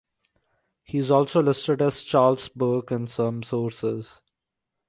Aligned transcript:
He 0.81 0.97
is 0.97 1.11
also 1.11 1.43
listed 1.43 1.79
as 1.79 2.01
Charles 2.01 2.49
Burke 2.49 2.91
in 2.91 3.07
some 3.07 3.43
sources. 3.43 4.19